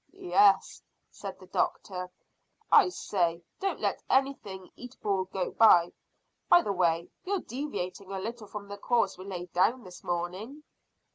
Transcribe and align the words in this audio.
"Yes," 0.17 0.81
said 1.11 1.37
the 1.37 1.45
doctor. 1.45 2.09
"I 2.71 2.89
say, 2.89 3.43
don't 3.59 3.79
let 3.79 4.01
anything 4.09 4.71
eatable 4.75 5.25
go 5.25 5.51
by. 5.51 5.93
By 6.49 6.63
the 6.63 6.73
way, 6.73 7.11
you're 7.23 7.37
deviating 7.41 8.11
a 8.11 8.17
little 8.19 8.47
from 8.47 8.67
the 8.67 8.77
course 8.79 9.15
we 9.15 9.25
laid 9.25 9.53
down 9.53 9.83
this 9.83 10.03
morning." 10.03 10.63